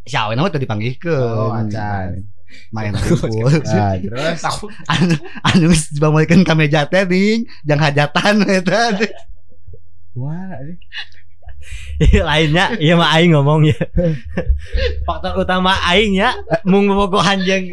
[0.01, 2.21] si awen nama tadi dipanggilkeun Oh, acan.
[2.71, 4.41] Main kumpul Nah, terus?
[4.87, 8.95] Anu anu geus dibamalikeun ka meja teh ning jang hajatan eta
[10.11, 10.75] Wah, ini.
[12.19, 13.79] lainnya iya mah aing ngomong ya.
[15.07, 16.35] Faktor utama aing ya.
[16.67, 17.71] Mung bobogohan jeung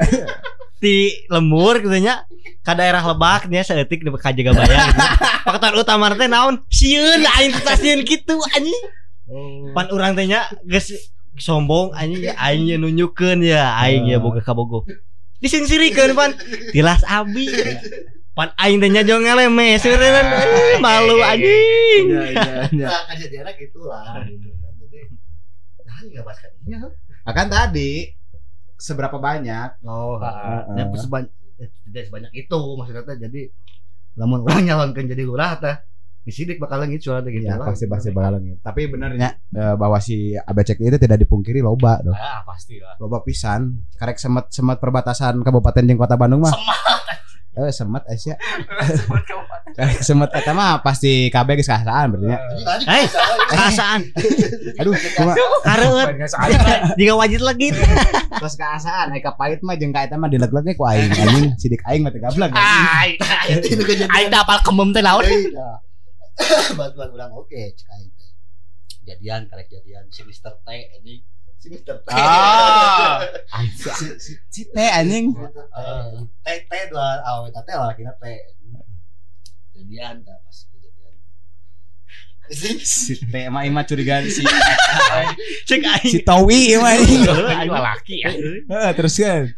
[0.79, 2.23] ti lemur gitu nya.
[2.63, 5.07] Ka daerah lebak nya saeutik di ka jaga bayang gitu.
[5.49, 6.63] faktor utama teh naon?
[6.71, 8.83] Sieun aing teh sieun kitu anjing.
[9.75, 10.95] Pan urang teh nya geus
[11.39, 14.83] sombong anjing ya aing nya nunjukkeun ya aing ya boga kabogo
[15.39, 16.35] disingsirikeun pan
[16.71, 17.47] tilas abi
[18.33, 22.87] pan aing teh nya jong ngeleme seureun Eh, malu anjing Iya, iya, iya.
[22.87, 24.73] Nah, kejadiannya gitu lah gitu kan.
[24.79, 24.99] Jadi
[25.83, 26.93] nah enggak.
[27.25, 27.91] Akan tadi
[28.79, 29.83] seberapa banyak?
[29.83, 33.17] Oh, Ah, ya sebanyak eh, tidak sebanyak itu maksudnya teh.
[33.19, 33.41] jadi
[34.15, 35.75] lamun orang nyalonkeun jadi lurah teh
[36.29, 37.73] disidik bakal gitu ada gitu Ya, lah.
[37.73, 38.61] pasti pasti bakal gitu.
[38.61, 42.13] Tapi benernya eh, bahwa si Abecek itu tidak dipungkiri loba dong.
[42.13, 43.01] Ah, pasti lah.
[43.01, 43.81] Loba pisan.
[43.97, 46.53] Karek semet semet perbatasan kabupaten jeung kota Bandung mah.
[47.59, 48.37] Eh semet Asia.
[49.75, 52.39] Karek semet eta mah pasti KB geus kasaan berarti nya.
[52.87, 53.07] Eh,
[53.49, 54.01] kasaan
[54.85, 55.35] Aduh, cuma
[55.67, 56.07] kareuet
[57.01, 61.11] jika wajib lagi terus kasaan aya pahit mah jeung ka eta mah dileg-legnya ku aing
[61.11, 62.55] anjing sidik aing mah teh gablek.
[62.55, 64.07] kejadian.
[64.07, 65.27] aing teh apal kemem teh naon?
[66.79, 68.31] Bantuan orang oke cek aing teh.
[69.09, 71.25] Jadian karek jadian si Mister T ini
[71.59, 72.09] si Mister T.
[72.15, 73.25] Ah.
[73.79, 75.35] Si si si teh anjing.
[75.35, 78.25] T T dua awet teh lakina T.
[79.75, 81.15] Jadian tah pas kejadian.
[82.87, 84.47] Si mah aing mah curigaan si
[85.69, 87.23] cek aing si Towi ieu mah anjing.
[87.27, 88.31] Aing mah laki ya.
[88.33, 89.51] Heeh, terus kan.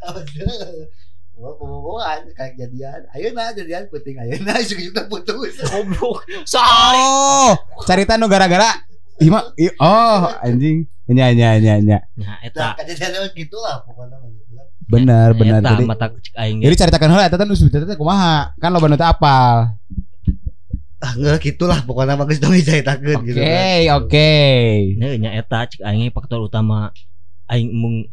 [1.40, 3.00] Pemboboan kayak jadian.
[3.10, 5.56] Ayo nah jadian penting ayo nah suka putus.
[5.62, 6.24] Goblok.
[6.44, 7.00] Sorry.
[7.00, 8.76] Oh, carita nu gara-gara
[9.20, 9.44] Ima,
[9.76, 11.98] oh anjing, nya nya nya nya.
[12.16, 14.16] nah Nah, eta kejadian gitu lah pokoknya.
[14.88, 15.60] Bener bener.
[15.60, 18.56] eta Jadi, mata aing jadi caritakan heula eta teh usum teh kumaha?
[18.56, 19.76] Kan loba nu teh apal.
[21.00, 24.00] Ah enggak gitulah pokoknya mah geus dong diceritakeun Oke, gitu kan.
[24.00, 24.32] oke.
[24.96, 26.88] Nya nya eta cek aing faktor utama
[27.46, 28.08] aing mung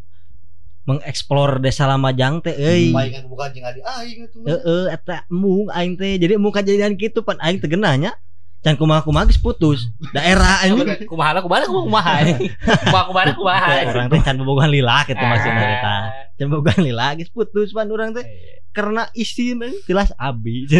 [0.87, 2.95] mengeksplor desa Lamajang teh euy.
[2.95, 4.31] Main kan bukan jeung adi aing.
[4.47, 8.15] Heeh eta mung aing teh jadi mung kejadian kitu pan aing teh geunahnya
[8.63, 9.91] can kumaha-kumaha geus putus.
[10.15, 10.87] Daerah anjing.
[11.11, 12.13] Kumaha kumaha kumaha.
[12.87, 13.71] Kumaha kumaha kumaha.
[13.91, 15.71] Orang teh can bobogohan lila kitu maksudna Ah.
[15.75, 15.95] eta.
[16.39, 18.23] Can bobogohan lila geus putus pan urang teh
[18.71, 20.71] karena isin anjing jelas abi.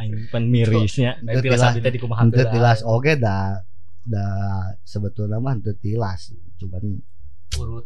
[0.00, 1.20] Aing pan mirisnya.
[1.20, 3.60] Tilas abdi teh di kumaha tilas oge da
[4.08, 4.24] da
[4.88, 6.96] sebetulnya mah tilas cuman
[7.60, 7.84] urut.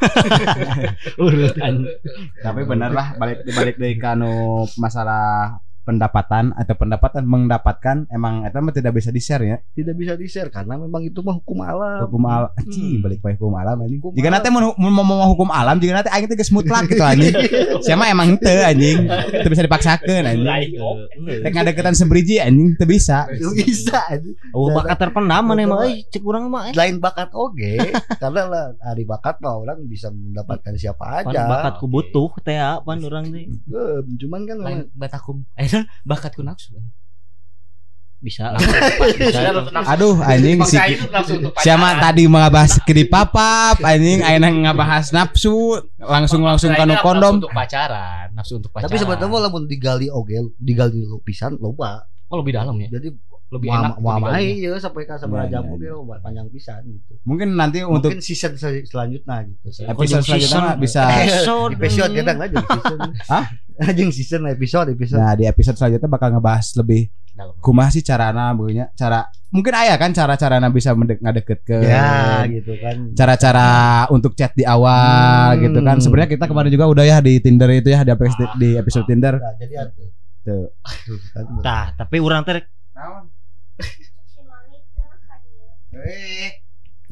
[1.22, 1.98] Urut anjing.
[2.40, 8.62] Tapi bener lah balik balik deui ka anu masalah pendapatan atau pendapatan mendapatkan emang eta
[8.62, 9.56] mah tidak bisa di-share ya.
[9.74, 13.34] tidak bisa di share karena memang itu mah hukum alam Hukum alam, anjing balik bae
[13.34, 13.98] hukum alam anjing.
[13.98, 17.02] Hukum Jika nanti mau mau mau hukum alam, jika nanti aing teh geus mutlak gitu
[17.02, 17.34] anjing.
[17.84, 19.06] Siapa emang henteu anjing.
[19.08, 20.48] Teu bisa dipaksakeun anjing.
[21.42, 23.26] Rek ngadeketan sebriji anjing teu bisa.
[23.32, 24.00] itu bisa
[24.52, 26.74] Oh bakat terpendam mana emang euy cek urang mah eh.
[26.76, 27.80] lain bakat oge
[28.20, 32.98] karena lah hari bakat mah orang bisa mendapatkan siapa Pan aja bakatku butuh teh pan
[33.00, 33.48] urang teh.
[33.48, 35.42] Eh, cuman kan Lain batakum.
[35.58, 35.66] Eh,
[36.02, 36.76] bakatku nafsu.
[38.22, 38.54] bisa
[39.18, 44.22] Bisa nafsu- Aduh anjing si Maksa itu nafsu untuk Siapa tadi ngabahas kedi papap anjing
[44.22, 47.42] ayeuna ngabahas nafsu langsung langsung kanu kondom.
[47.42, 48.86] Nafsu untuk pacaran, nafsu untuk pacaran.
[48.86, 52.06] Tapi sebetulnya lamun digali oge, digali lupisan loba.
[52.30, 52.88] oh, lebih dalam ya.
[52.94, 53.10] Jadi
[53.52, 53.92] Lebih enak.
[53.94, 54.64] mau untuk mau digalinya.
[54.64, 57.12] ya sampai ke Iya, sabaraha jam iya, oge loba panjang pisan gitu.
[57.22, 59.66] Mungkin nanti untuk Mungkin season sel- selanjutnya gitu.
[59.84, 61.72] episode selanjutnya mah bisa Episode.
[61.76, 62.98] episode kadang aja season.
[63.26, 63.44] Hah?
[63.84, 65.16] Anjing season episode episode.
[65.16, 67.12] Nah di episode selanjutnya bakal ngebahas lebih
[67.58, 72.76] kumaha sih carana begini cara mungkin ayah kan cara-carana bisa mendek ngadeket ke Ya gitu
[72.76, 73.08] kan.
[73.12, 73.68] cara-cara
[74.08, 75.60] untuk chat di awal Hmm.
[75.62, 78.70] gitu kan sebenarnya kita kemarin juga udah ya di Tinder itu ya di episode, di
[78.74, 80.08] episode Tinder Nah, jadi atuh.
[80.42, 80.66] Tuh.
[81.08, 81.44] Tuh, kan.
[81.58, 82.60] Tah, tapi urang teh
[85.92, 86.50] Eh,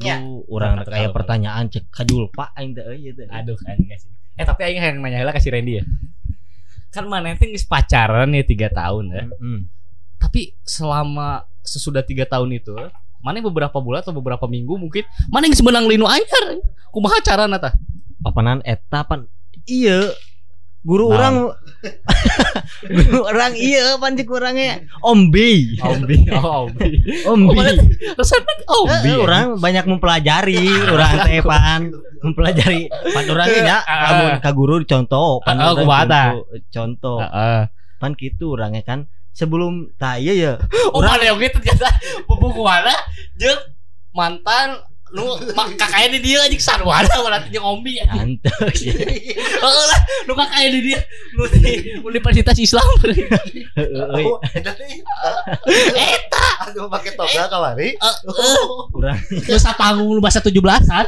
[0.01, 3.29] Lu urang teh aya pertanyaan cek kadul Pak aing teh euy teh.
[3.29, 4.09] Aduh kan kasih.
[4.33, 5.83] Eh tapi aing yang nanya heula kasih Randy ya.
[6.89, 9.23] Kan mana teh geus pacaran ya 3 tahun ya.
[9.29, 9.57] Heeh.
[10.17, 12.73] Tapi selama sesudah tiga tahun itu,
[13.21, 16.57] mana beberapa bulan atau beberapa minggu mungkin mana yang sebenang linu anyar.
[16.89, 17.77] Kumaha carana tah?
[18.21, 19.25] Papanan eta pan
[19.65, 20.13] iya
[20.81, 21.53] guru orang guru
[23.29, 25.75] orang iya pan cek urangnya ombi.
[25.77, 26.87] Ombi, oh Ombi.
[27.25, 27.71] Oh, ombi mana
[28.13, 29.09] resepnya Ombi.
[29.09, 31.81] Eh, orang banyak mempelajari orang teh pan
[32.19, 32.87] mempelajari.
[32.87, 33.99] Pan orang ya Ah.
[34.07, 36.35] lamun ka guru dicontoh pan tah?
[36.35, 37.17] contoh- contoh.
[37.19, 37.61] Heeh.
[37.97, 38.99] pan gitu orangnya kan.
[39.31, 40.53] Sebelum tak iya ya
[40.91, 41.87] Oh, mana yang gitu ternyata?
[42.27, 42.91] Pembukuannya
[43.37, 43.61] jeung
[44.11, 44.75] mantan
[45.51, 48.39] mak kakaknya di dia anjing sarwana berarti jeung Ombi anjing.
[48.39, 48.79] antus
[49.61, 50.99] Heeh lah, nu kakaknya di dia
[51.35, 52.87] nu di Universitas Islam.
[54.21, 54.71] Oh, eta
[56.67, 57.95] Aduh pakai toga kamari.
[57.95, 58.63] heeh.
[58.93, 61.05] urang Geus panggung lu bahasa 17-an.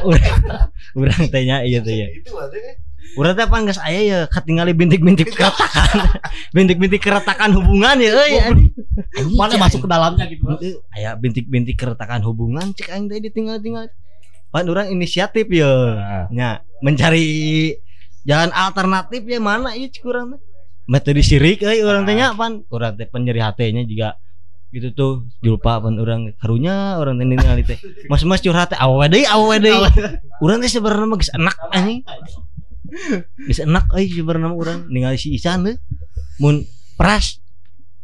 [0.94, 2.60] urang tehnya iya teh ya Itu berarti
[3.14, 6.18] Urang teh pan geus aya ya katingali bintik-bintik keretakan.
[6.56, 8.70] bintik-bintik keretakan hubungan ya euy anjing.
[9.14, 10.42] Anjing, Mana masuk ke dalamnya gitu.
[10.50, 13.86] Heueuh, aya bintik-bintik keretakan hubungan cek aing teh ditinggal-tinggal.
[14.50, 15.70] Pan urang inisiatif ya.
[16.34, 17.26] Nya mencari
[18.26, 20.40] jalan alternatif ya mana ieu cek urang teh.
[20.90, 22.66] Metode sirik euy urang teh nya pan.
[22.66, 24.18] Urang teh penyeri hatenya juga
[24.74, 27.78] gitu tuh julpa pan urang karunya orang teh ningali teh.
[28.10, 29.86] Mas-mas curhat teh awewe deui awewe deui.
[30.42, 32.02] Urang teh sebenarnya mah geus enak anjing.
[33.50, 35.76] Geus enak euy sebenarnya mah urang ningali si Isan teh.
[36.38, 36.62] Mun
[36.94, 37.42] pras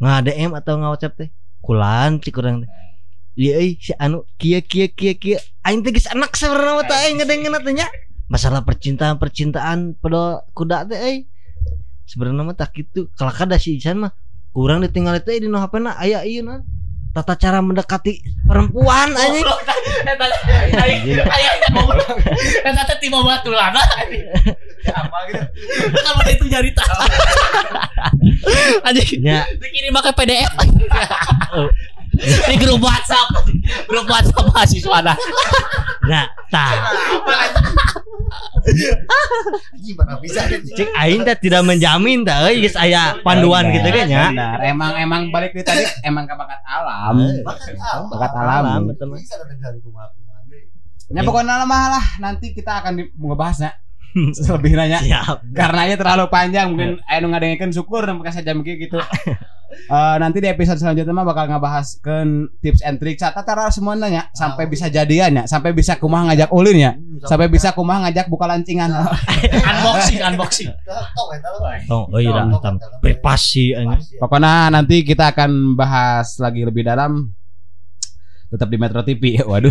[0.03, 1.29] nge-DM atau nge-WhatsApp teh.
[1.63, 2.71] Kulan cik urang teh.
[3.39, 6.99] Iya euy si anu kieu kieu kieu kieu aing teh geus enak sebenarnya mah teh
[6.99, 7.91] aing ngadengeun teh.
[8.31, 11.17] Masalah percintaan-percintaan pada kuda teh euy.
[12.11, 13.07] Sebenarnya mah tak kitu.
[13.15, 14.13] Kalau kada si Isan mah
[14.51, 16.63] kurang ditinggal teh di no HP-na aya ieu na.
[17.11, 19.43] Tata cara mendekati perempuan anjing.
[19.43, 20.27] Eta
[21.27, 22.19] aya goblok.
[22.67, 23.83] Eta teh tiba batulana.
[24.89, 25.45] Apa gitu.
[25.93, 27.01] Kan mana itu nyari tahu.
[28.89, 29.21] Anjing.
[29.21, 30.53] Nya dikirim pakai PDF
[32.51, 33.29] di grup WhatsApp.
[33.87, 35.19] Grup WhatsApp mahasiswa dah
[36.09, 36.73] nya tah
[39.77, 44.07] anjing mana bisa cek aing teh tidak menjamin teh euy geus aya panduan gitu kan
[44.09, 44.25] nya.
[44.33, 44.59] Benar.
[44.65, 47.17] emang emang balik di tadi emang ke bakat alam.
[47.45, 48.03] Bakat alam.
[48.09, 49.19] bakat alam Alam, betul mah.
[49.21, 49.79] Bisa dari
[51.11, 53.71] ya pokoknya mah lah nanti kita akan ngebahasnya
[54.57, 55.55] lebih nanya Siap.
[55.55, 58.99] karena ya terlalu panjang mungkin ayo ngadengekeun syukur dan pakai sejam kieu gitu.
[59.71, 62.17] Eh, nanti di episode selanjutnya mah bakal ngebahas ke
[62.59, 63.15] tips and trick.
[63.23, 66.93] Tata cara semuanya nya sampai bisa jadian ya sampai bisa kumaha ngajak ulin ya.
[67.23, 68.91] Sampai bisa kumaha ngajak buka lancingan.
[69.71, 70.69] Unboxing unboxing.
[70.91, 71.07] Lah.
[71.87, 74.19] Oh, oh iya dah, tam privasi anjing.
[74.19, 77.31] pokoknya nanti kita akan bahas lagi lebih dalam.
[78.51, 79.71] Tetap di Metro TV waduh.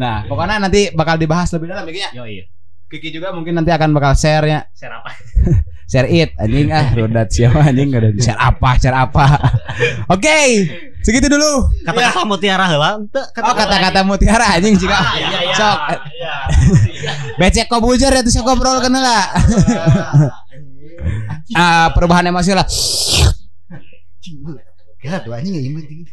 [0.00, 2.48] Nah pokoknya nanti bakal dibahas lebih dalam ya yo iya
[2.88, 5.12] Kiki juga mungkin nanti akan bakal share ya share apa?
[5.88, 6.68] Share it anjing.
[6.68, 7.88] Ah rodat siapa anjing?
[7.96, 9.24] Ada share apa share apa?
[10.16, 10.68] Oke
[11.00, 11.68] segitu dulu.
[11.84, 15.78] Kata-kata mutiara heula teu oh kata-kata mutiara anjing jika iya iya sok.
[16.12, 16.34] iya
[17.40, 19.24] becek kok bujar ya tuh sok ngobrol kena lah
[21.60, 22.68] ah perubahan emosi lah.
[25.00, 26.04] Kira tuh anjing ieu penting.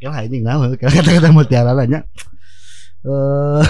[0.00, 2.00] Kira anjing naon kira kata-kata mutiara lah nya.
[3.04, 3.64] Eh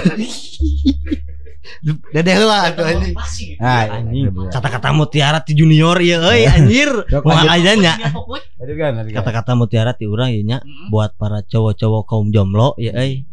[2.13, 3.15] Dede heula atuh anjing.
[3.61, 4.33] nah anjing.
[4.49, 6.89] Kata-kata mutiara ti junior ya euy anjir.
[7.09, 7.53] Sok, Moal lanjut.
[7.53, 7.95] aja nya.
[8.01, 8.93] Kan.
[9.13, 13.29] Kata-kata mutiara ti urang ya nya buat para cowok-cowok kaum jomblo ya euy.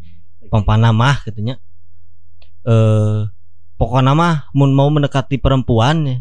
[0.51, 1.55] Pampana mah katanya.
[2.67, 3.27] Eh
[3.79, 6.17] pokoknya mah mun mau mendekati perempuan ya.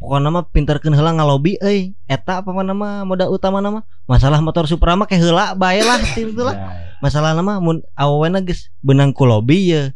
[0.00, 1.92] Pokoknya mah pinterkeun heula ngalobi euy.
[2.08, 6.00] Eta apa nama moda utama nama masalah motor Supra mah kayak heula bae lah
[6.48, 6.56] lah.
[6.56, 6.72] Nah,
[7.04, 9.92] masalah nama mun awena geus benang ku lobi ya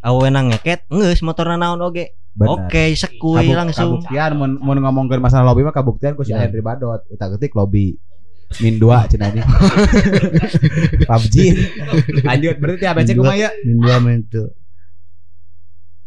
[0.00, 2.66] awena ngeket geus motorna naon oge benar.
[2.66, 6.40] oke sekuy Kabuk- langsung kabuktian mun mun ngomongkeun masalah lobby mah kabuktian ku si Ya.
[6.40, 7.98] Henry Badot utak ketik lobby
[8.58, 9.44] Min 2 cenah anjing.
[11.04, 11.36] PUBG.
[12.24, 13.24] Lanjut berarti ya becek Min dua.
[13.28, 13.50] kumaha ya?
[13.60, 14.48] Min dua main tuh.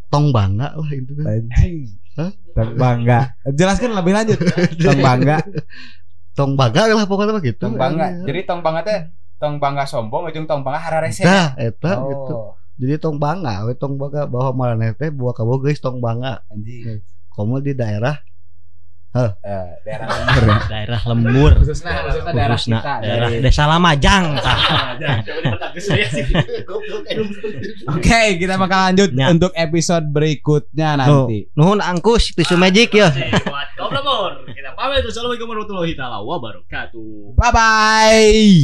[0.10, 1.26] Tong bangga lah itu kan.
[1.30, 1.76] Anjing.
[2.18, 2.32] Hah?
[2.52, 3.20] Tong bangga.
[3.48, 4.40] Jelaskan lebih lanjut.
[4.76, 5.38] Tong bangga.
[6.34, 7.62] Tong bangga lah pokoknya mah gitu.
[7.62, 8.08] Tong bangga.
[8.26, 9.00] Jadi tong bangga teh
[9.38, 11.22] tong bangga sombong ujung tong bangga hararese.
[11.22, 12.36] Nah, eta gitu.
[12.82, 16.42] Jadi tong bangga, we tong bangga bahwa maraneh teh buah kaboh geus tong bangga.
[16.48, 17.00] anjing.
[17.30, 18.14] Komo di daerah
[19.12, 19.28] Eh,
[19.84, 20.56] daerah lembur ya.
[20.66, 22.80] daerah lembur Khususnya khususnya daerah kita.
[23.04, 24.56] daerah dari- desa Lamajang tah.
[27.92, 29.28] Oke, kita bakal lanjut Ya.
[29.30, 31.44] untuk episode berikutnya nanti.
[31.54, 33.12] nuhun angkus tisu magic ya.
[33.12, 35.04] Kita pamit.
[35.04, 37.36] Assalamualaikum warahmatullahi taala wabarakatuh.
[37.36, 38.64] Bye bye.